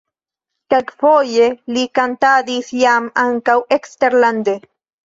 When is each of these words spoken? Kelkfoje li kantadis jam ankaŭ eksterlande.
Kelkfoje 0.73 1.51
li 1.77 1.85
kantadis 2.01 2.73
jam 2.81 3.13
ankaŭ 3.27 3.61
eksterlande. 3.79 4.61